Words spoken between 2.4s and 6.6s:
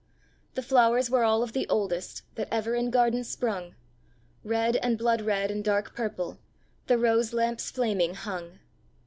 ever in garden sprung; Red, and blood red, and dark purple,